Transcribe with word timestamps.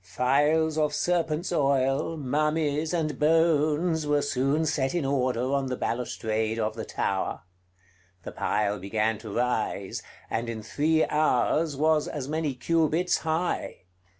Phials 0.03 0.79
of 0.79 0.95
serpents' 0.95 1.51
oil, 1.53 2.17
mummies, 2.17 2.91
and 2.91 3.19
bones 3.19 4.07
were 4.07 4.23
soon 4.23 4.65
set 4.65 4.95
in 4.95 5.05
order 5.05 5.53
on 5.53 5.67
the 5.67 5.77
balustrade 5.77 6.57
of 6.57 6.73
the 6.75 6.85
tower. 6.85 7.41
The 8.23 8.31
pile 8.31 8.79
began 8.79 9.19
to 9.19 9.29
rise; 9.29 10.01
and 10.27 10.49
in 10.49 10.63
three 10.63 11.05
hours 11.05 11.77
was 11.77 12.07
as 12.07 12.27
many 12.27 12.55
cubits 12.55 13.17
high. 13.19 13.83